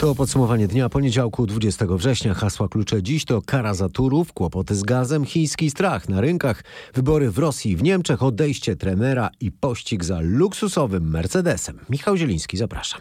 [0.00, 2.34] To podsumowanie dnia poniedziałku 20 września.
[2.34, 7.30] Hasła klucze dziś to kara za Turów, kłopoty z gazem, chiński strach na rynkach, wybory
[7.30, 11.78] w Rosji i w Niemczech, odejście trenera i pościg za luksusowym Mercedesem.
[11.90, 13.00] Michał Zieliński, zapraszam.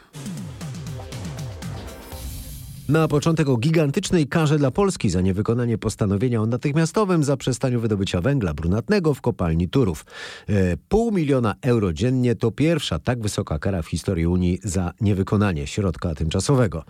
[2.90, 8.54] Na początek o gigantycznej karze dla Polski za niewykonanie postanowienia o natychmiastowym zaprzestaniu wydobycia węgla
[8.54, 10.06] brunatnego w kopalni Turów.
[10.48, 15.68] E, pół miliona euro dziennie to pierwsza tak wysoka kara w historii Unii za niewykonanie
[15.68, 16.84] środka tymczasowego.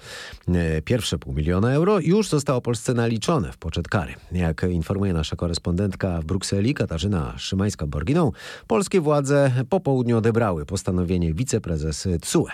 [0.47, 4.13] E, pierwsze pół miliona euro już zostało Polsce naliczone w poczet kary.
[4.31, 8.31] Jak informuje nasza korespondentka w Brukseli Katarzyna Szymańska-Borginą,
[8.67, 12.47] polskie władze po południu odebrały postanowienie wiceprezes TSUE.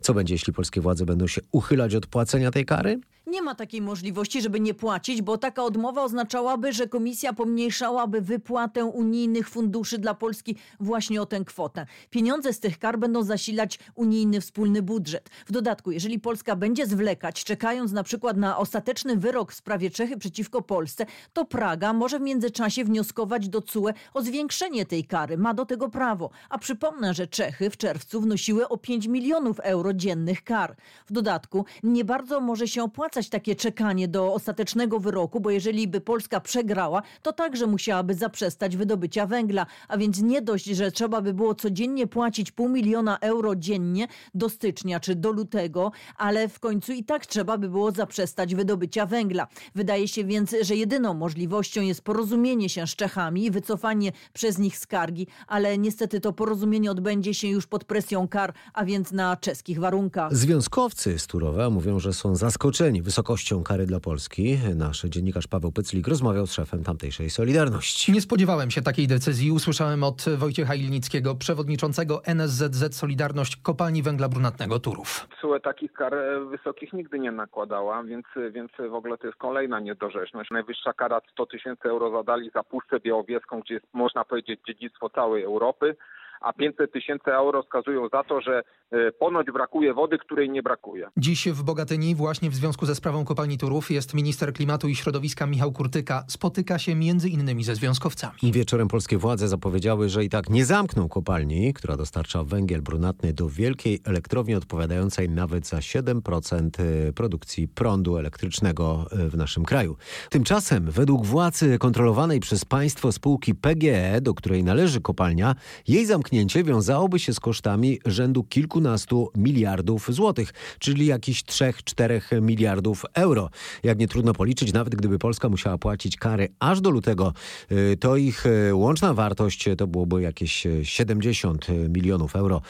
[0.00, 2.91] Co będzie, jeśli polskie władze będą się uchylać od płacenia tej kary?
[3.32, 8.84] Nie ma takiej możliwości, żeby nie płacić, bo taka odmowa oznaczałaby, że komisja pomniejszałaby wypłatę
[8.84, 11.86] unijnych funduszy dla Polski właśnie o tę kwotę.
[12.10, 15.30] Pieniądze z tych kar będą zasilać unijny wspólny budżet.
[15.46, 20.16] W dodatku, jeżeli Polska będzie zwlekać, czekając na przykład na ostateczny wyrok w sprawie Czechy
[20.16, 25.38] przeciwko Polsce, to Praga może w międzyczasie wnioskować do CUE o zwiększenie tej kary.
[25.38, 26.30] Ma do tego prawo.
[26.48, 30.76] A przypomnę, że Czechy w czerwcu wnosiły o 5 milionów euro dziennych kar.
[31.06, 36.00] W dodatku nie bardzo może się opłacać takie czekanie do ostatecznego wyroku, bo jeżeli by
[36.00, 39.66] Polska przegrała, to także musiałaby zaprzestać wydobycia węgla.
[39.88, 44.48] A więc nie dość, że trzeba by było codziennie płacić pół miliona euro dziennie do
[44.48, 49.46] stycznia czy do lutego, ale w końcu i tak trzeba by było zaprzestać wydobycia węgla.
[49.74, 54.78] Wydaje się więc, że jedyną możliwością jest porozumienie się z Czechami i wycofanie przez nich
[54.78, 59.80] skargi, ale niestety to porozumienie odbędzie się już pod presją kar, a więc na czeskich
[59.80, 60.36] warunkach.
[60.36, 64.58] Związkowcy z Turowa mówią, że są zaskoczeni wysokością kary dla Polski.
[64.76, 68.12] Nasz dziennikarz Paweł Pyclik rozmawiał z szefem tamtejszej Solidarności.
[68.12, 69.50] Nie spodziewałem się takiej decyzji.
[69.50, 75.28] Usłyszałem od Wojciecha Ilnickiego, przewodniczącego NSZZ Solidarność Kopalni Węgla Brunatnego Turów.
[75.36, 79.80] TSUE takich kar e, wysokich nigdy nie nakładała, więc, więc w ogóle to jest kolejna
[79.80, 80.50] niedorzeczność.
[80.50, 85.42] Najwyższa kara 100 tysięcy euro zadali za Puszczę Białowieską, gdzie jest, można powiedzieć, dziedzictwo całej
[85.44, 85.96] Europy
[86.42, 91.08] a 500 tysięcy euro wskazują za to, że e, ponoć brakuje wody, której nie brakuje.
[91.16, 95.46] Dziś w Bogatyni właśnie w związku ze sprawą kopalni Turów jest minister klimatu i środowiska
[95.46, 96.24] Michał Kurtyka.
[96.28, 98.38] Spotyka się między innymi ze związkowcami.
[98.42, 103.48] Wieczorem polskie władze zapowiedziały, że i tak nie zamkną kopalni, która dostarcza węgiel brunatny do
[103.48, 106.70] wielkiej elektrowni odpowiadającej nawet za 7%
[107.08, 109.96] e, produkcji prądu elektrycznego e, w naszym kraju.
[110.30, 115.54] Tymczasem według władzy kontrolowanej przez państwo spółki PGE, do której należy kopalnia,
[115.88, 123.04] jej zamknięcie zamknięcie wiązałoby się z kosztami rzędu kilkunastu miliardów złotych, czyli jakichś 3-4 miliardów
[123.14, 123.50] euro.
[123.82, 127.32] Jak nie trudno policzyć, nawet gdyby Polska musiała płacić kary aż do lutego,
[127.72, 132.62] y, to ich y, łączna wartość to byłoby jakieś 70 milionów euro.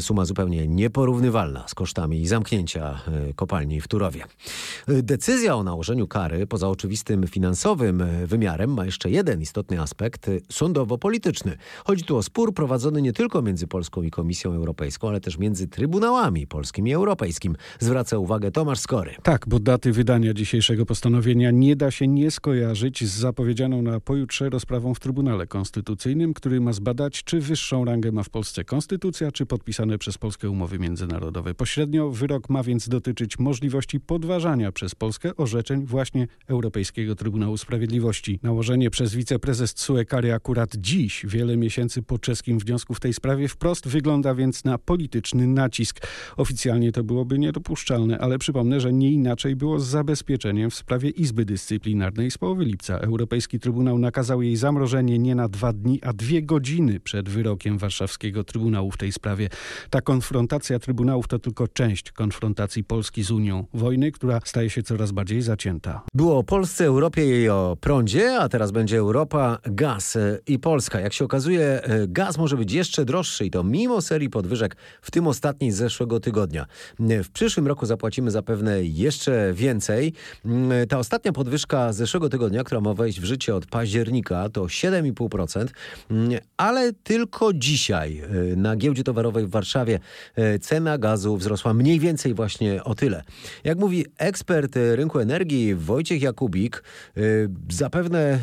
[0.00, 3.00] Suma zupełnie nieporównywalna z kosztami zamknięcia
[3.30, 4.24] y, kopalni w Turowie.
[4.88, 11.56] Decyzja o nałożeniu kary, poza oczywistym finansowym wymiarem, ma jeszcze jeden istotny aspekt sądowo-polityczny.
[11.84, 15.68] Chodzi tu o spór prowadzony nie tylko między Polską i Komisją Europejską, ale też między
[15.68, 17.56] Trybunałami Polskim i Europejskim.
[17.78, 19.14] Zwraca uwagę Tomasz Skory.
[19.22, 24.50] Tak, bo daty wydania dzisiejszego postanowienia nie da się nie skojarzyć z zapowiedzianą na pojutrze
[24.50, 29.46] rozprawą w Trybunale Konstytucyjnym, który ma zbadać, czy wyższą rangę ma w Polsce konstytucja, czy
[29.46, 31.54] podpisane przez Polskę umowy międzynarodowe.
[31.54, 38.38] Pośrednio wyrok ma więc dotyczyć możliwości podważania przez Polskę orzeczeń właśnie Europejskiego Trybunału Sprawiedliwości.
[38.42, 43.48] Nałożenie przez wiceprezes TSUE kary akurat dziś, wiele miesięcy po czeskim wniosku w tej sprawie
[43.48, 46.06] wprost wygląda więc na polityczny nacisk.
[46.36, 51.44] Oficjalnie to byłoby niedopuszczalne, ale przypomnę, że nie inaczej było z zabezpieczeniem w sprawie Izby
[51.44, 52.98] Dyscyplinarnej z połowy lipca.
[52.98, 58.44] Europejski Trybunał nakazał jej zamrożenie nie na dwa dni, a dwie godziny przed wyrokiem Warszawskiego
[58.44, 59.48] Trybunału w tej sprawie.
[59.90, 63.66] Ta konfrontacja Trybunałów to tylko część konfrontacji Polski z Unią.
[63.74, 66.02] Wojny, która staje się coraz bardziej zacięta.
[66.14, 71.00] Było o Polsce, Europie i o prądzie, a teraz będzie Europa, gaz i Polska.
[71.00, 75.26] Jak się okazuje, gaz może być jeszcze droższy i to mimo serii podwyżek, w tym
[75.26, 76.66] ostatniej z zeszłego tygodnia.
[76.98, 80.12] W przyszłym roku zapłacimy zapewne jeszcze więcej.
[80.88, 85.66] Ta ostatnia podwyżka z zeszłego tygodnia, która ma wejść w życie od października, to 7,5%,
[86.56, 90.00] ale tylko dzisiaj e, na giełdzie towarowej w Warszawie
[90.36, 93.22] e, cena gazu wzrosła mniej więcej właśnie o tyle.
[93.64, 96.82] Jak mówi ekspert rynku energii Wojciech Jakubik,
[97.16, 97.20] e,
[97.70, 98.40] zapewne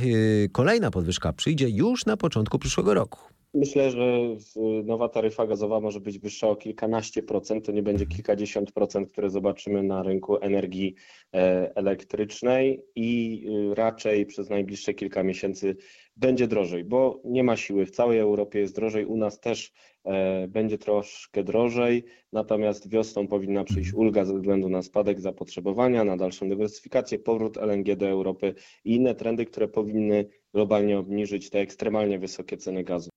[0.52, 3.33] kolejna podwyżka przyjdzie już na początku przyszłego roku.
[3.56, 4.36] Myślę, że
[4.84, 9.30] nowa taryfa gazowa może być wyższa o kilkanaście procent, to nie będzie kilkadziesiąt procent, które
[9.30, 10.96] zobaczymy na rynku energii
[11.34, 15.76] e, elektrycznej i y, raczej przez najbliższe kilka miesięcy
[16.16, 17.86] będzie drożej, bo nie ma siły.
[17.86, 19.72] W całej Europie jest drożej, u nas też
[20.04, 26.18] e, będzie troszkę drożej, natomiast wiosną powinna przyjść ulga ze względu na spadek zapotrzebowania, na
[26.18, 28.54] dalszą dywersyfikację, powrót LNG do Europy
[28.86, 33.10] i inne trendy, które powinny globalnie obniżyć te ekstremalnie wysokie ceny gazu.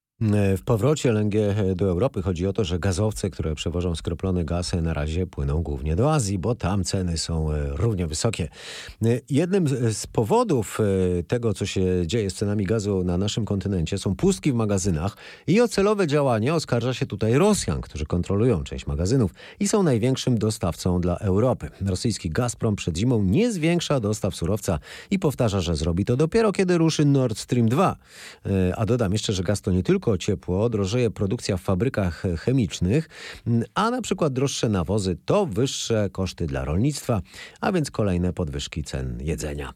[0.57, 1.35] W powrocie LNG
[1.75, 5.97] do Europy chodzi o to, że gazowce, które przewożą skroplony gaz na razie płyną głównie
[5.97, 8.49] do Azji, bo tam ceny są e, równie wysokie.
[9.05, 13.99] E, jednym z powodów e, tego, co się dzieje z cenami gazu na naszym kontynencie
[13.99, 15.17] są pustki w magazynach
[15.47, 20.39] i o celowe działanie oskarża się tutaj Rosjan, którzy kontrolują część magazynów i są największym
[20.39, 21.71] dostawcą dla Europy.
[21.87, 24.79] Rosyjski Gazprom przed zimą nie zwiększa dostaw surowca
[25.11, 27.97] i powtarza, że zrobi to dopiero kiedy ruszy Nord Stream 2.
[28.77, 33.09] A dodam jeszcze, że gaz to nie tylko tylko ciepło, drożeje produkcja w fabrykach chemicznych,
[33.75, 37.23] a na przykład droższe nawozy to wyższe koszty dla rolnictwa,
[37.61, 39.73] a więc kolejne podwyżki cen jedzenia.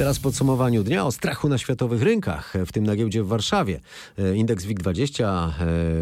[0.00, 3.80] Teraz w podsumowaniu dnia o strachu na światowych rynkach, w tym na giełdzie w Warszawie.
[4.18, 5.24] E, indeks WIG20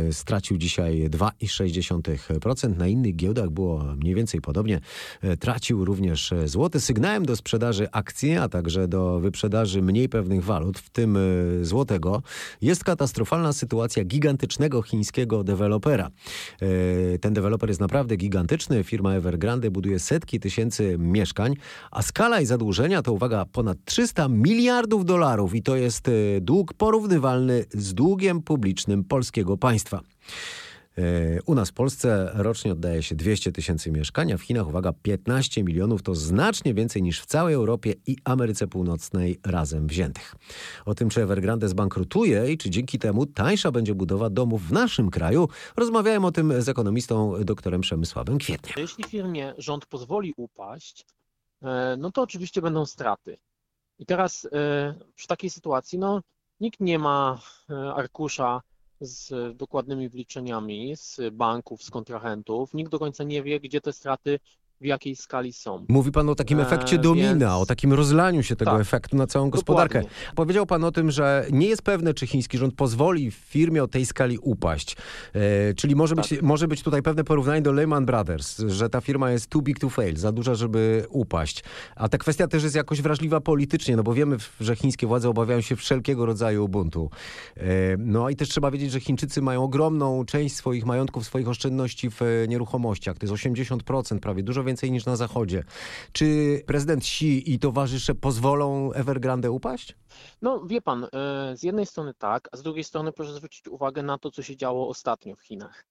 [0.08, 2.76] e, stracił dzisiaj 2,6%.
[2.76, 4.80] Na innych giełdach było mniej więcej podobnie.
[5.22, 6.80] E, tracił również złoty.
[6.80, 11.18] Sygnałem do sprzedaży akcji, a także do wyprzedaży mniej pewnych walut, w tym
[11.62, 12.22] złotego,
[12.60, 16.10] jest katastrofalna sytuacja gigantycznego chińskiego dewelopera.
[17.20, 18.84] Ten deweloper jest naprawdę gigantyczny.
[18.84, 21.54] Firma Evergrande buduje setki tysięcy mieszkań,
[21.90, 26.74] a skala i zadłużenia to uwaga ponad 300 miliardów dolarów i to jest e, dług
[26.74, 30.00] porównywalny z długiem publicznym polskiego państwa.
[30.98, 31.02] E,
[31.46, 35.64] u nas w Polsce rocznie oddaje się 200 tysięcy mieszkań, a w Chinach, uwaga, 15
[35.64, 40.34] milionów to znacznie więcej niż w całej Europie i Ameryce Północnej razem wziętych.
[40.86, 45.10] O tym, czy Evergrande zbankrutuje i czy dzięki temu tańsza będzie budowa domów w naszym
[45.10, 48.74] kraju, rozmawiałem o tym z ekonomistą doktorem Przemysławem Kwietniem.
[48.76, 51.06] Jeśli firmie rząd pozwoli upaść,
[51.62, 53.38] e, no to oczywiście będą straty.
[53.98, 56.22] I teraz e, przy takiej sytuacji, no,
[56.60, 57.40] nikt nie ma
[57.70, 58.62] e, arkusza
[59.00, 62.74] z dokładnymi wliczeniami z banków, z kontrahentów.
[62.74, 64.40] Nikt do końca nie wie, gdzie te straty
[64.80, 65.86] w jakiej skali są.
[65.88, 67.62] Mówi pan o takim efekcie e, domina, więc...
[67.62, 69.98] o takim rozlaniu się tego tak, efektu na całą gospodarkę.
[69.98, 70.34] Dokładnie.
[70.34, 74.06] Powiedział pan o tym, że nie jest pewne, czy chiński rząd pozwoli firmie o tej
[74.06, 74.96] skali upaść.
[75.34, 76.28] E, czyli może, tak.
[76.28, 79.78] być, może być tutaj pewne porównanie do Lehman Brothers, że ta firma jest too big
[79.78, 81.64] to fail, za duża, żeby upaść.
[81.96, 85.60] A ta kwestia też jest jakoś wrażliwa politycznie, no bo wiemy, że chińskie władze obawiają
[85.60, 87.10] się wszelkiego rodzaju buntu.
[87.56, 87.62] E,
[87.98, 92.22] no i też trzeba wiedzieć, że Chińczycy mają ogromną część swoich majątków, swoich oszczędności w
[92.22, 93.18] e, nieruchomościach.
[93.18, 95.64] To jest 80% prawie, dużo więcej niż na Zachodzie.
[96.12, 96.26] Czy
[96.66, 99.96] prezydent Xi i towarzysze pozwolą Evergrande upaść?
[100.42, 101.08] No wie pan, e,
[101.56, 104.56] z jednej strony tak, a z drugiej strony proszę zwrócić uwagę na to, co się
[104.56, 105.84] działo ostatnio w Chinach.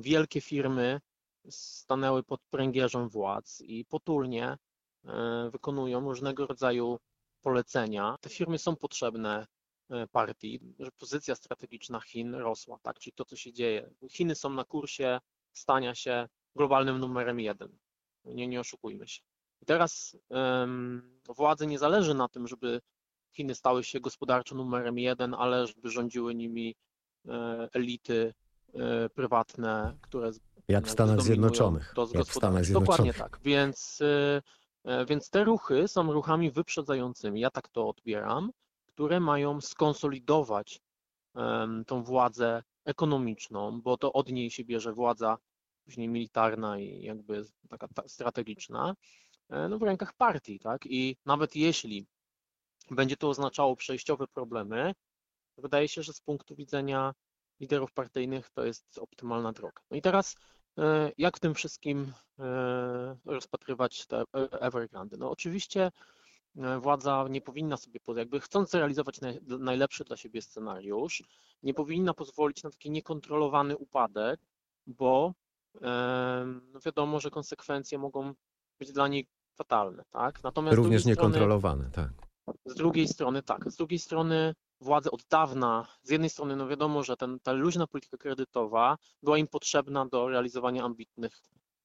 [0.00, 1.00] Wielkie firmy
[1.50, 4.56] stanęły pod pręgierzem władz i potulnie
[5.04, 6.98] e, wykonują różnego rodzaju
[7.42, 8.16] polecenia.
[8.20, 9.46] Te firmy są potrzebne
[9.90, 12.98] e, partii, że pozycja strategiczna Chin rosła, tak?
[12.98, 13.90] Czyli to, co się dzieje.
[14.10, 15.18] Chiny są na kursie
[15.52, 17.78] stania się globalnym numerem jeden.
[18.24, 19.22] Nie, nie oszukujmy się.
[19.62, 22.80] I teraz um, władzy nie zależy na tym, żeby
[23.32, 26.76] Chiny stały się gospodarczo numerem jeden, ale żeby rządziły nimi
[27.28, 28.34] e, elity
[28.74, 30.32] e, prywatne, które
[30.68, 31.92] jak w Stanach Zjednoczonych.
[31.94, 32.96] To jak w Stanach Zjednoczonych.
[32.96, 33.40] Dokładnie tak.
[33.44, 34.42] Więc, e,
[34.84, 38.50] e, więc te ruchy są ruchami wyprzedzającymi, ja tak to odbieram,
[38.86, 40.80] które mają skonsolidować
[41.86, 45.38] tą władzę ekonomiczną, bo to od niej się bierze władza
[45.86, 48.94] później militarna i jakby taka strategiczna,
[49.50, 50.86] e, no w rękach partii, tak?
[50.86, 52.06] I nawet jeśli
[52.90, 54.94] będzie to oznaczało przejściowe problemy,
[55.58, 57.12] wydaje się, że z punktu widzenia
[57.60, 59.82] liderów partyjnych to jest optymalna droga.
[59.90, 60.36] No i teraz
[60.78, 64.24] e, jak w tym wszystkim e, rozpatrywać te
[64.60, 65.16] Evergrande?
[65.16, 65.90] No oczywiście
[66.80, 71.22] władza nie powinna sobie, jakby chcąc zrealizować najlepszy dla siebie scenariusz,
[71.62, 74.40] nie powinna pozwolić na taki niekontrolowany upadek,
[74.86, 75.34] bo
[76.72, 78.34] no wiadomo, że konsekwencje mogą
[78.78, 80.42] być dla nich fatalne, tak?
[80.44, 82.10] Natomiast Również niekontrolowane, tak.
[82.64, 87.02] Z drugiej strony tak, z drugiej strony władze od dawna, z jednej strony no wiadomo,
[87.02, 91.32] że ten, ta luźna polityka kredytowa była im potrzebna do realizowania ambitnych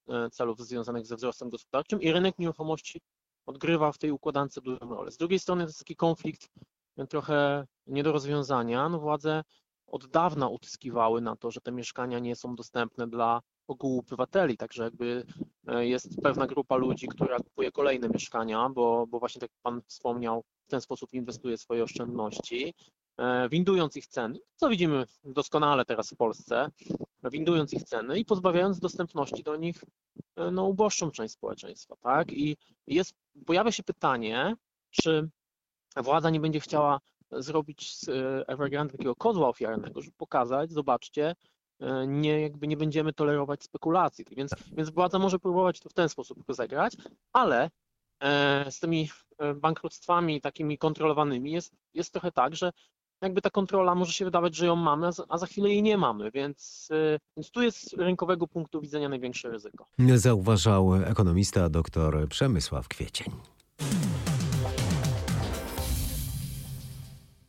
[0.10, 3.02] e, celów związanych ze wzrostem gospodarczym i rynek nieruchomości
[3.46, 5.12] odgrywa w tej układance dużą rolę.
[5.12, 6.50] Z drugiej strony to jest taki konflikt
[6.98, 8.90] e, trochę nie do rozwiązania.
[8.90, 9.44] No władze
[9.88, 14.84] od dawna utyskiwały na to, że te mieszkania nie są dostępne dla ogółu obywateli, także
[14.84, 15.26] jakby
[15.68, 20.44] e, jest pewna grupa ludzi, która kupuje kolejne mieszkania, bo, bo właśnie tak Pan wspomniał,
[20.68, 22.74] w ten sposób inwestuje swoje oszczędności.
[23.18, 26.72] e, windując ich cen, co widzimy doskonale teraz w Polsce,
[27.32, 29.84] windując ich ceny i pozbawiając dostępności do nich
[30.36, 32.32] e, no, uboższą część społeczeństwa, tak?
[32.32, 33.14] I jest,
[33.46, 34.56] pojawia się pytanie,
[34.92, 35.30] czy
[35.96, 37.00] władza nie będzie chciała
[37.32, 38.10] zrobić z
[38.48, 41.36] Evergrande takiego kozła ofiarnego, żeby pokazać, zobaczcie,
[42.08, 44.26] nie, jakby nie będziemy tolerować spekulacji.
[44.32, 46.94] Więc, więc władza może próbować to w ten sposób rozegrać,
[47.34, 47.70] ale
[48.24, 49.10] e, z tymi
[49.56, 52.72] bankructwami takimi kontrolowanymi jest, jest trochę tak, że
[53.22, 56.32] jakby ta kontrola może się wydawać, że ją mamy, a za chwilę jej nie mamy,
[56.32, 56.90] więc,
[57.38, 59.88] więc tu jest z rynkowego punktu widzenia największe ryzyko.
[60.16, 63.34] Zauważał ekonomista dr Przemysław Kwiecień.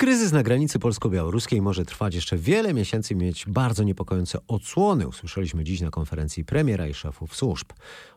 [0.02, 5.08] Kryzys na granicy polsko-białoruskiej może trwać jeszcze wiele miesięcy i mieć bardzo niepokojące odsłony.
[5.08, 7.66] Usłyszeliśmy dziś na konferencji premiera i szefów służb.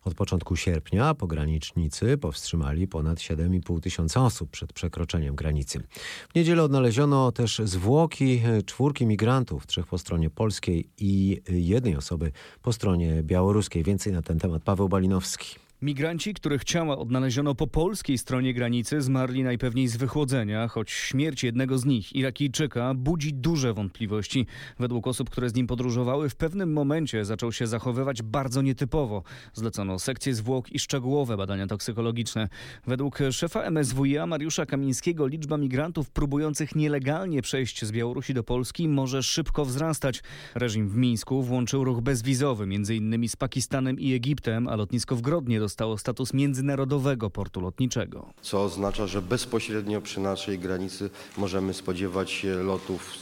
[0.03, 5.83] Od początku sierpnia pogranicznicy powstrzymali ponad 7,5 tysiąca osób przed przekroczeniem granicy.
[6.29, 12.73] W niedzielę odnaleziono też zwłoki czwórki migrantów, trzech po stronie polskiej i jednej osoby po
[12.73, 13.83] stronie białoruskiej.
[13.83, 15.64] Więcej na ten temat Paweł Balinowski.
[15.81, 21.77] Migranci, których ciała odnaleziono po polskiej stronie granicy, zmarli najpewniej z wychłodzenia, choć śmierć jednego
[21.77, 24.45] z nich, Irakijczyka, budzi duże wątpliwości.
[24.79, 29.23] Według osób, które z nim podróżowały, w pewnym momencie zaczął się zachowywać bardzo nietypowo.
[29.53, 32.49] Zlecono sekcję zwłok i szczegółowe badania toksykologiczne.
[32.87, 39.23] Według szefa MSWiA Mariusza Kamińskiego liczba migrantów próbujących nielegalnie przejść z Białorusi do Polski może
[39.23, 40.23] szybko wzrastać.
[40.55, 43.29] Reżim w Mińsku włączył ruch bezwizowy, m.in.
[43.29, 48.25] z Pakistanem i Egiptem, a lotnisko w Grodnie dostało status międzynarodowego portu lotniczego.
[48.41, 53.17] Co oznacza, że bezpośrednio przy naszej granicy możemy spodziewać się lotów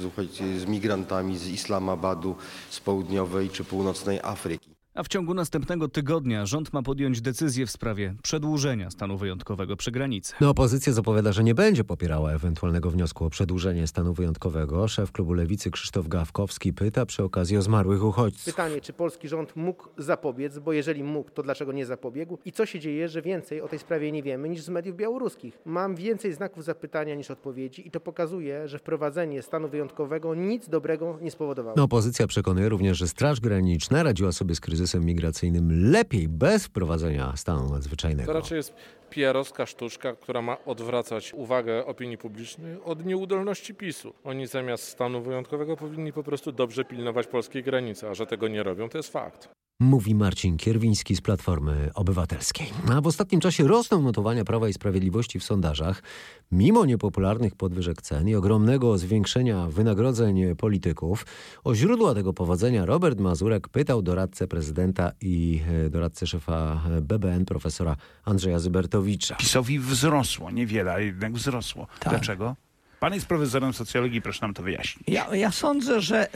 [0.58, 2.36] z migrantami z Islamabadu,
[2.70, 4.73] z południowej czy północnej Afryki.
[4.96, 9.92] A w ciągu następnego tygodnia rząd ma podjąć decyzję w sprawie przedłużenia stanu wyjątkowego przy
[9.92, 10.34] granicy.
[10.42, 14.88] No, opozycja zapowiada, że nie będzie popierała ewentualnego wniosku o przedłużenie stanu wyjątkowego.
[14.88, 18.46] Szef klubu Lewicy Krzysztof Gawkowski pyta przy okazji o zmarłych uchodźców.
[18.46, 22.38] Pytanie, czy polski rząd mógł zapobiec, bo jeżeli mógł, to dlaczego nie zapobiegł?
[22.46, 25.58] I co się dzieje, że więcej o tej sprawie nie wiemy niż z mediów białoruskich?
[25.66, 31.18] Mam więcej znaków zapytania niż odpowiedzi i to pokazuje, że wprowadzenie stanu wyjątkowego nic dobrego
[31.22, 31.76] nie spowodowało.
[31.78, 36.66] No, opozycja przekonuje również, że Straż Graniczna radziła sobie z kryzysem kryzysem migracyjnym lepiej bez
[36.66, 38.34] wprowadzenia stanu nadzwyczajnego.
[38.34, 38.74] To raczej jest
[39.10, 44.14] PR-owska sztuczka, która ma odwracać uwagę opinii publicznej od nieudolności PiSu.
[44.24, 48.64] Oni zamiast stanu wyjątkowego powinni po prostu dobrze pilnować polskiej granicy, a że tego nie
[48.64, 49.50] robią, to jest fakt.
[49.80, 52.68] Mówi Marcin Kierwiński z Platformy Obywatelskiej.
[52.92, 56.04] A w ostatnim czasie rosną notowania Prawa i Sprawiedliwości w sondażach.
[56.52, 61.26] Mimo niepopularnych podwyżek cen i ogromnego zwiększenia wynagrodzeń polityków,
[61.64, 67.96] o źródła tego powodzenia Robert Mazurek pytał doradcę prezydenta i e, doradcę szefa BBN profesora
[68.26, 69.36] Andrzeja Zybertowicza.
[69.36, 71.88] PiSowi wzrosło, niewiele, ale jednak wzrosło.
[72.00, 72.10] Tak.
[72.14, 72.56] Dlaczego?
[73.00, 75.10] Pan jest profesorem socjologii, proszę nam to wyjaśnić.
[75.10, 76.28] Ja, ja sądzę, że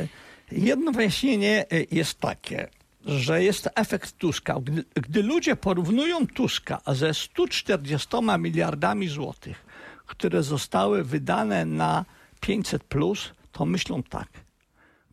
[0.52, 2.70] jedno wyjaśnienie jest takie
[3.08, 4.56] że jest efekt Tuska.
[4.62, 8.08] Gdy, gdy ludzie porównują Tuska ze 140
[8.40, 9.66] miliardami złotych,
[10.06, 12.06] które zostały wydane na
[12.40, 14.28] 500, plus, to myślą tak.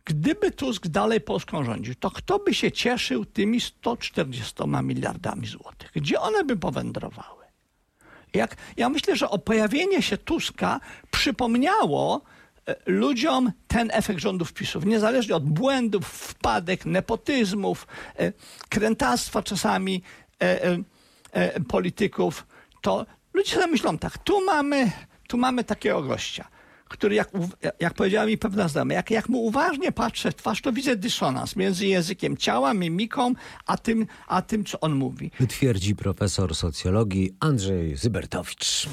[0.05, 5.91] Gdyby Tusk dalej Polską rządził, to kto by się cieszył tymi 140 miliardami złotych?
[5.95, 7.45] Gdzie one by powędrowały?
[8.33, 10.79] Jak, ja myślę, że o pojawienie się Tuska
[11.11, 12.21] przypomniało
[12.85, 17.87] ludziom ten efekt rządów PiSów, niezależnie od błędów, wpadek, nepotyzmów,
[18.19, 18.33] e,
[18.69, 20.01] krętactwa czasami
[20.41, 20.77] e,
[21.67, 22.47] polityków,
[22.81, 24.91] to ludzie sobie myślą tak, tu mamy,
[25.27, 26.47] tu mamy takiego gościa,
[26.89, 27.29] który, jak,
[27.79, 31.55] jak powiedziała mi pewna znajoma, jak, jak mu uważnie patrzę w twarz, to widzę dysonans
[31.55, 33.33] między językiem ciała, mimiką,
[33.65, 35.31] a tym, a tym co on mówi.
[35.49, 38.87] Twierdzi profesor socjologii Andrzej Zybertowicz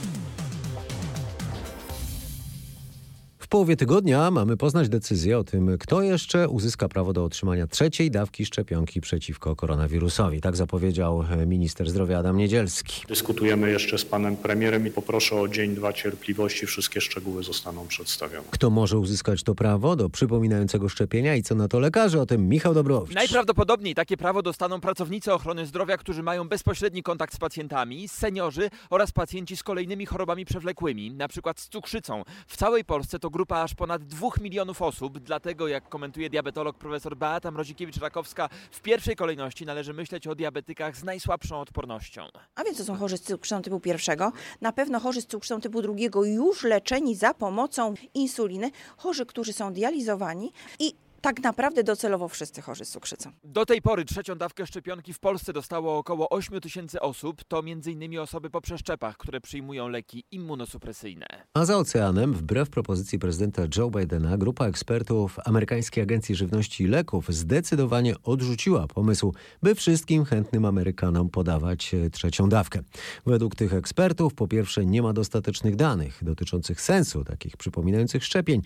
[3.53, 8.47] połowie tygodnia mamy poznać decyzję o tym, kto jeszcze uzyska prawo do otrzymania trzeciej dawki
[8.47, 10.41] szczepionki przeciwko koronawirusowi.
[10.41, 13.07] Tak zapowiedział minister zdrowia Adam Niedzielski.
[13.09, 16.67] Dyskutujemy jeszcze z panem premierem i poproszę o dzień, dwa cierpliwości.
[16.67, 18.45] Wszystkie szczegóły zostaną przedstawione.
[18.51, 22.21] Kto może uzyskać to prawo do przypominającego szczepienia i co na to lekarze?
[22.21, 23.15] O tym Michał Dobrowicz.
[23.15, 29.13] Najprawdopodobniej takie prawo dostaną pracownicy ochrony zdrowia, którzy mają bezpośredni kontakt z pacjentami, seniorzy oraz
[29.13, 32.23] pacjenci z kolejnymi chorobami przewlekłymi, na przykład z cukrzycą.
[32.47, 36.79] W całej Polsce to grupa grupa aż ponad 2 milionów osób, dlatego jak komentuje diabetolog
[36.79, 42.27] profesor Beata Mrozikiewicz-Rakowska, w pierwszej kolejności należy myśleć o diabetykach z najsłabszą odpornością.
[42.55, 45.83] A więc to są chorzy z cukrzycą typu pierwszego, na pewno chorzy z cukrzycą typu
[45.83, 52.63] drugiego już leczeni za pomocą insuliny, chorzy, którzy są dializowani i tak naprawdę docelowo wszyscy
[52.63, 53.31] chorzy z cukrzycą.
[53.45, 57.45] Do tej pory trzecią dawkę szczepionki w Polsce dostało około 8 tysięcy osób.
[57.45, 58.19] To m.in.
[58.19, 61.27] osoby po przeszczepach, które przyjmują leki immunosupresyjne.
[61.55, 67.27] A za oceanem, wbrew propozycji prezydenta Joe Bidena, grupa ekspertów Amerykańskiej Agencji Żywności i Leków
[67.29, 72.81] zdecydowanie odrzuciła pomysł, by wszystkim chętnym Amerykanom podawać e, trzecią dawkę.
[73.27, 78.63] Według tych ekspertów, po pierwsze, nie ma dostatecznych danych dotyczących sensu takich przypominających szczepień,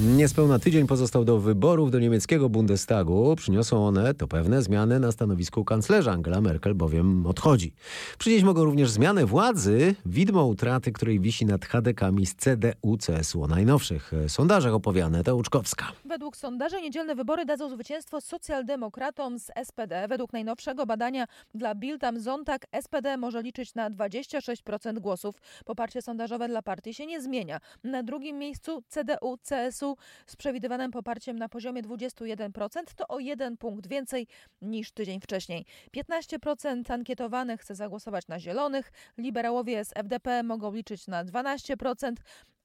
[0.00, 3.36] Niespełna tydzień pozostał do wyborów do niemieckiego Bundestagu.
[3.36, 6.12] Przyniosą one, to pewne, zmiany na stanowisku kanclerza.
[6.12, 7.74] Angela Merkel bowiem odchodzi.
[8.18, 13.44] Przynieść mogą również zmianę władzy, widmo utraty, której wisi nad HDK-ami z CDU-CSU.
[13.44, 15.92] O najnowszych sondażach opowiada Aneta Łuczkowska.
[16.04, 20.08] Według sondaży niedzielne wybory dadzą zwycięstwo socjaldemokratom z SPD.
[20.08, 25.34] Według najnowszego badania dla Bild am Sonntag SPD może liczyć na 26% głosów.
[25.64, 27.60] Poparcie sondażowe dla partii się nie zmienia.
[27.84, 29.85] Na drugim miejscu CDU-CSU
[30.26, 34.26] z przewidywanym poparciem na poziomie 21%, to o jeden punkt więcej
[34.62, 35.66] niż tydzień wcześniej.
[35.96, 42.14] 15% ankietowanych chce zagłosować na zielonych, liberałowie z FDP mogą liczyć na 12%,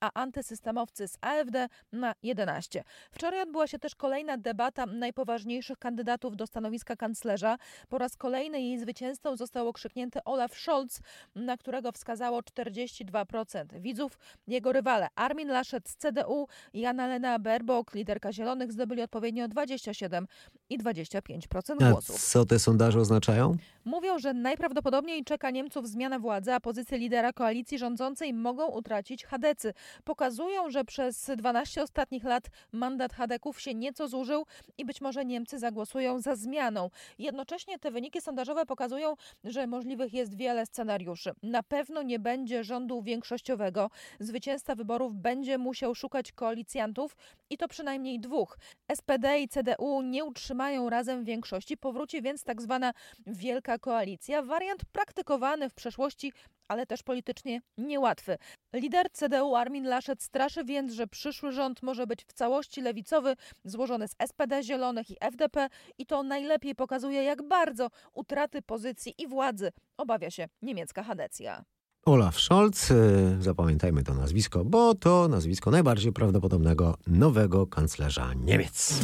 [0.02, 2.84] a antysystemowcy z AfD na 11.
[3.12, 7.58] Wczoraj odbyła się też kolejna debata najpoważniejszych kandydatów do stanowiska kanclerza.
[7.90, 11.02] Po raz kolejny jej zwycięzcą został okrzyknięty Olaf Scholz,
[11.36, 14.18] na którego wskazało 42% widzów.
[14.48, 20.28] Jego rywale Armin Laschet z CDU i Annalena Baerbock, liderka Zielonych, zdobyli odpowiednio 27
[20.72, 22.16] i 25% głosów.
[22.16, 23.58] A co te sondaże oznaczają?
[23.86, 29.74] Mówią, że najprawdopodobniej czeka Niemców zmiana władzy, a pozycję lidera koalicji rządzącej mogą utracić Chadecy.
[30.04, 34.46] Pokazują, że przez 12 ostatnich lat mandat Hadeków się nieco zużył
[34.78, 36.90] i być może Niemcy zagłosują za zmianą.
[37.20, 41.32] Jednocześnie te wyniki sondażowe pokazują, że możliwych jest wiele scenariuszy.
[41.44, 43.90] Na pewno nie będzie rządu większościowego.
[44.20, 47.16] Zwycięzca wyborów będzie musiał szukać koalicjantów
[47.50, 48.58] i to przynajmniej dwóch.
[48.96, 52.94] SPD i CDU nie utrzymają razem większości, powróci więc tak zwana
[53.28, 56.34] wielka koalicja, wariant praktykowany w przeszłości,
[56.68, 58.38] ale też politycznie niełatwy.
[58.74, 64.08] Lider CDU Armin Laschet straszy więc, że przyszły rząd może być w całości lewicowy, złożony
[64.08, 69.72] z SPD, Zielonych i FDP i to najlepiej pokazuje, jak bardzo utraty pozycji i władzy
[69.98, 71.64] obawia się niemiecka Hadecja.
[72.06, 72.94] Olaf Scholz,
[73.40, 79.00] zapamiętajmy to nazwisko, bo to nazwisko najbardziej prawdopodobnego nowego kanclerza Niemiec.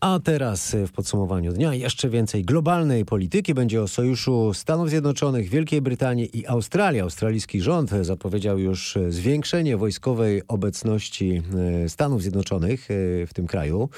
[0.00, 3.54] A teraz w podsumowaniu dnia jeszcze więcej globalnej polityki.
[3.54, 7.00] Będzie o sojuszu Stanów Zjednoczonych, Wielkiej Brytanii i Australii.
[7.00, 11.42] Australijski rząd zapowiedział już zwiększenie wojskowej obecności
[11.88, 12.88] Stanów Zjednoczonych
[13.26, 13.88] w tym kraju.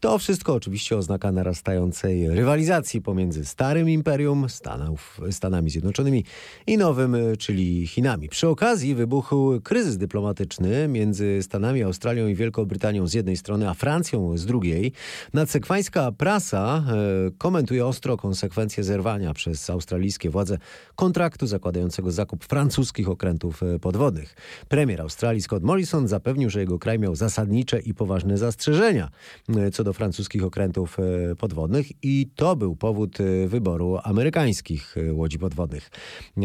[0.00, 6.24] To wszystko oczywiście oznaka narastającej rywalizacji pomiędzy starym imperium Stanów, Stanami Zjednoczonymi
[6.66, 8.28] i nowym, czyli Chinami.
[8.28, 13.74] Przy okazji wybuchł kryzys dyplomatyczny między Stanami, Australią i Wielką Brytanią z jednej strony, a
[13.74, 14.92] Francją z drugiej.
[15.40, 20.58] Nadsekwańska prasa e, komentuje ostro konsekwencje zerwania przez australijskie władze
[20.96, 24.36] kontraktu zakładającego zakup francuskich okrętów e, podwodnych.
[24.68, 29.10] Premier Australii Scott Morrison zapewnił, że jego kraj miał zasadnicze i poważne zastrzeżenia
[29.48, 30.96] e, co do francuskich okrętów
[31.38, 35.90] podwodnych i to był powód wyboru amerykańskich łodzi podwodnych.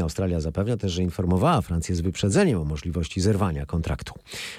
[0.01, 4.13] Australia zapewnia też, że informowała Francję z wyprzedzeniem o możliwości zerwania kontraktu.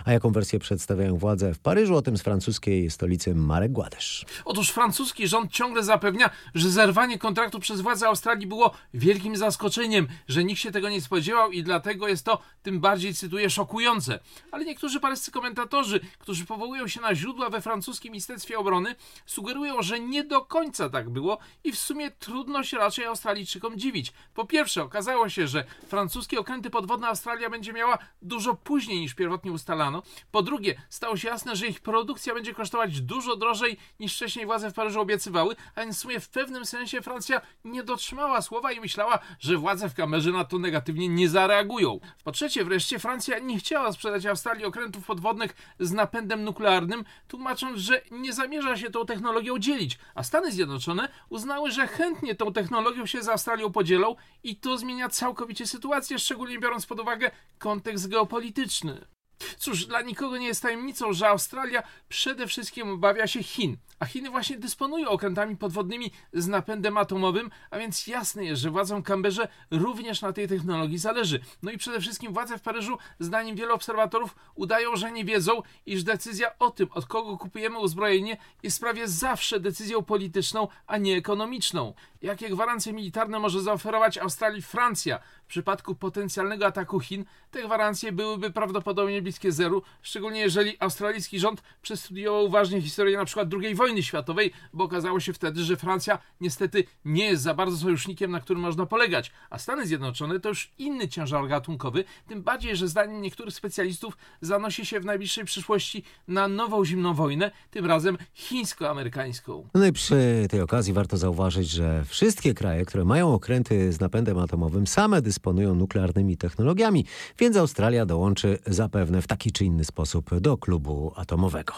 [0.05, 1.97] A jaką wersję przedstawiają władze w Paryżu?
[1.97, 4.26] O tym z francuskiej stolicy Marek Gładesz.
[4.45, 10.45] Otóż francuski rząd ciągle zapewnia, że zerwanie kontraktu przez władze Australii było wielkim zaskoczeniem, że
[10.45, 14.19] nikt się tego nie spodziewał i dlatego jest to tym bardziej, cytuję, szokujące.
[14.53, 18.95] Ale niektórzy pańscy komentatorzy, którzy powołują się na źródła we francuskim Ministerstwie Obrony,
[19.27, 24.13] sugerują, że nie do końca tak było i w sumie trudno się raczej Australijczykom dziwić.
[24.35, 29.53] Po pierwsze, okazało się, że francuskie okręty podwodne Australia będzie miała dużo później niż pierwotnie
[29.53, 30.03] ustalano.
[30.31, 34.71] Po drugie, stało się jasne, że ich produkcja będzie kosztować dużo drożej niż wcześniej władze
[34.71, 38.81] w Paryżu obiecywały, a więc w sumie w pewnym sensie Francja nie dotrzymała słowa i
[38.81, 42.01] myślała, że władze w kamerze na to negatywnie nie zareagują.
[42.25, 48.03] Po trzecie wreszcie, Francja nie chciała sprzedać Australii okrętów podwodnych z napędem nuklearnym, tłumacząc, że
[48.11, 53.23] nie zamierza się tą technologią dzielić, a Stany Zjednoczone uznały, że chętnie tą technologią się
[53.23, 59.16] z Australią podzielą i to zmienia całkowicie sytuację, szczególnie biorąc pod uwagę kontekst geopolityczny.
[59.59, 64.31] Cóż, dla nikogo nie jest tajemnicą, że Australia przede wszystkim obawia się Chin, a Chiny
[64.31, 70.23] właśnie dysponują okrętami podwodnymi z napędem atomowym, a więc jasne jest, że władzom Kamberze również
[70.23, 71.41] na tej technologii zależy.
[71.63, 76.03] No i przede wszystkim władze w Paryżu, zdaniem wielu obserwatorów, udają, że nie wiedzą, iż
[76.03, 81.95] decyzja o tym, od kogo kupujemy uzbrojenie, jest prawie zawsze decyzją polityczną, a nie ekonomiczną.
[82.23, 87.25] Jakie gwarancje militarne może zaoferować Australii Francja w przypadku potencjalnego ataku Chin?
[87.51, 93.47] Te gwarancje byłyby prawdopodobnie bliskie zeru, szczególnie jeżeli australijski rząd przestudiował uważnie historię np.
[93.63, 98.31] II wojny światowej, bo okazało się wtedy, że Francja niestety nie jest za bardzo sojusznikiem,
[98.31, 102.89] na którym można polegać, a Stany Zjednoczone to już inny ciężar gatunkowy, tym bardziej, że
[102.89, 109.69] zdaniem niektórych specjalistów zanosi się w najbliższej przyszłości na nową zimną wojnę, tym razem chińsko-amerykańską.
[109.75, 114.39] No i przy tej okazji warto zauważyć, że wszystkie kraje, które mają okręty z napędem
[114.39, 115.36] atomowym, same dysponują
[115.75, 117.05] nuklearnymi technologiami,
[117.39, 121.73] więc Australia dołączy zapewne w taki czy inny sposób do klubu atomowego.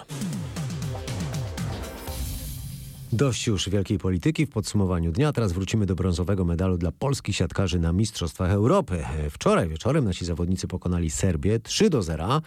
[3.12, 5.32] Dość już wielkiej polityki w podsumowaniu dnia.
[5.32, 9.04] Teraz wrócimy do brązowego medalu dla polskich siatkarzy na Mistrzostwach Europy.
[9.30, 12.42] Wczoraj wieczorem nasi zawodnicy pokonali Serbię 3 do 0.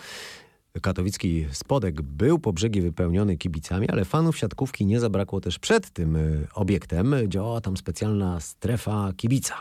[0.82, 6.18] Katowicki spodek był po brzegi wypełniony kibicami, ale fanów siatkówki nie zabrakło też przed tym
[6.54, 7.16] obiektem.
[7.28, 9.56] Działała tam specjalna strefa kibica.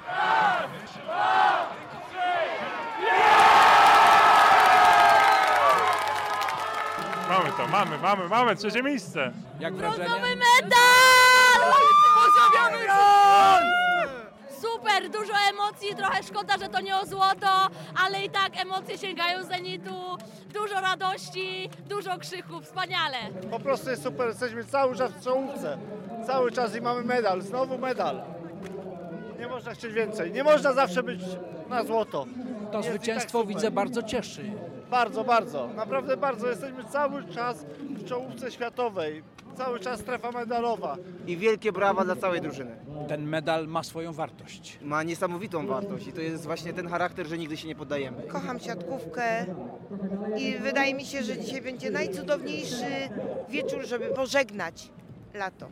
[7.51, 9.33] Mamy to, mamy, mamy, mamy trzecie miejsce.
[9.61, 10.81] Jak Brązowy medal!
[12.15, 12.87] Pozdrawiamy
[14.61, 17.69] Super, dużo emocji, trochę szkoda, że to nie o złoto,
[18.05, 19.95] ale i tak emocje sięgają zenitu,
[20.55, 23.17] dużo radości, dużo krzyku, wspaniale.
[23.51, 25.79] Po prostu jest super, jesteśmy cały czas w czołówce,
[26.27, 28.23] cały czas i mamy medal, znowu medal.
[29.39, 31.21] Nie można chcieć więcej, nie można zawsze być
[31.69, 32.27] na złoto.
[32.73, 33.47] To Jest i zwycięstwo tak super.
[33.57, 34.70] widzę bardzo cieszy.
[34.91, 36.49] Bardzo, bardzo, naprawdę bardzo.
[36.49, 39.23] Jesteśmy cały czas w czołówce światowej,
[39.57, 40.97] cały czas strefa medalowa.
[41.27, 42.77] I wielkie brawa dla całej drużyny.
[43.09, 44.79] Ten medal ma swoją wartość.
[44.83, 48.23] Ma niesamowitą wartość i to jest właśnie ten charakter, że nigdy się nie poddajemy.
[48.23, 49.47] Kocham siatkówkę
[50.37, 52.85] i wydaje mi się, że dzisiaj będzie najcudowniejszy
[53.49, 54.89] wieczór, żeby pożegnać
[55.35, 55.69] lato.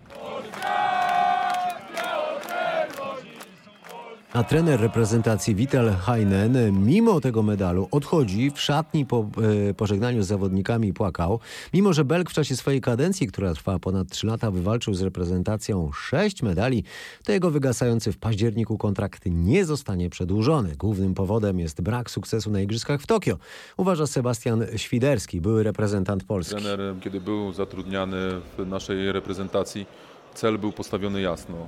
[4.33, 9.27] A trener reprezentacji Vital Heinen mimo tego medalu odchodzi w szatni po
[9.71, 11.41] e, pożegnaniu z zawodnikami płakał.
[11.75, 15.91] Mimo, że Belg w czasie swojej kadencji, która trwała ponad 3 lata, wywalczył z reprezentacją
[15.93, 16.85] 6 medali,
[17.25, 20.77] to jego wygasający w październiku kontrakt nie zostanie przedłużony.
[20.77, 23.39] Głównym powodem jest brak sukcesu na Igrzyskach w Tokio,
[23.77, 26.63] uważa Sebastian Świderski, były reprezentant Polski.
[26.63, 28.17] Trener, kiedy był zatrudniany
[28.59, 29.87] w naszej reprezentacji,
[30.35, 31.67] cel był postawiony jasno.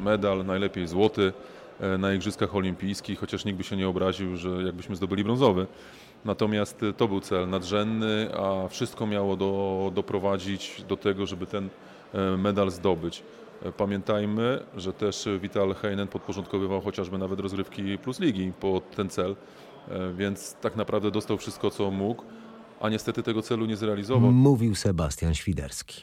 [0.00, 1.32] Medal, najlepiej złoty
[1.98, 5.66] na Igrzyskach Olimpijskich, chociaż nikt by się nie obraził, że jakbyśmy zdobyli brązowy.
[6.24, 11.68] Natomiast e, to był cel nadrzędny, a wszystko miało do, doprowadzić do tego, żeby ten
[12.14, 13.22] e, medal zdobyć.
[13.62, 19.36] E, Pamiętajmy, że też Vital Heinen podporządkowywał chociażby nawet rozgrywki plus ligi pod ten cel,
[19.88, 22.22] e, więc tak naprawdę dostał wszystko, co mógł,
[22.80, 24.32] a niestety tego celu nie zrealizował.
[24.32, 26.02] Mówił Sebastian Świderski.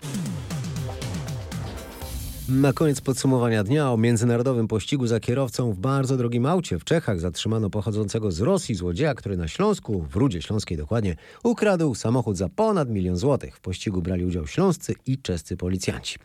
[2.50, 7.20] Na koniec podsumowania dnia o międzynarodowym pościgu za kierowcą w bardzo drogim aucie w Czechach
[7.20, 12.50] zatrzymano pochodzącego z Rosji złodzieja, który na Śląsku, w Rudzie Śląskiej dokładnie, ukradł samochód za
[12.50, 13.58] ponad milion złotych.
[13.58, 16.20] W pościgu brali udział śląscy i czescy policjanci.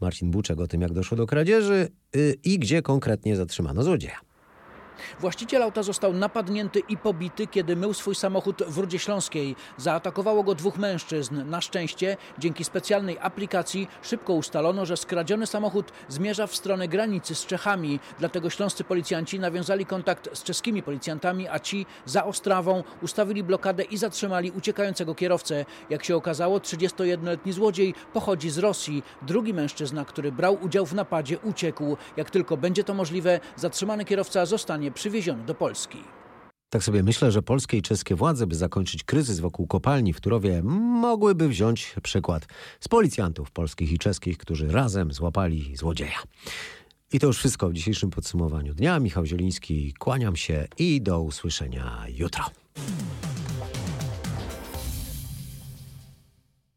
[0.00, 4.20] Marcin Buczek o tym, jak doszło do kradzieży yy, i gdzie konkretnie zatrzymano złodzieja.
[5.20, 9.56] Właściciel auta został napadnięty i pobity, kiedy mył swój samochód w Rudzie Śląskiej.
[9.76, 11.50] Zaatakowało go dwóch mężczyzn.
[11.50, 17.46] Na szczęście, dzięki specjalnej aplikacji, szybko ustalono, że skradziony samochód zmierza w stronę granicy z
[17.46, 18.00] Czechami.
[18.18, 23.96] Dlatego śląscy policjanci nawiązali kontakt z czeskimi policjantami, a ci za Ostrawą ustawili blokadę i
[23.96, 25.64] zatrzymali uciekającego kierowcę.
[25.90, 29.02] Jak się okazało, 31-letni złodziej pochodzi z Rosji.
[29.22, 31.96] Drugi mężczyzna, który brał udział w napadzie, uciekł.
[32.16, 34.46] Jak tylko będzie to możliwe, zatrzymany kierowca
[34.86, 35.98] zostanie przywieziony do Polski.
[36.70, 40.62] Tak sobie myślę, że polskie i czeskie władze, by zakończyć kryzys wokół kopalni w Turowie,
[40.62, 42.46] mogłyby wziąć przykład
[42.80, 46.22] z policjantów polskich i czeskich, którzy razem złapali złodzieja.
[47.12, 49.00] I to już wszystko w dzisiejszym podsumowaniu dnia.
[49.00, 52.44] Michał Zieliński, kłaniam się i do usłyszenia jutro.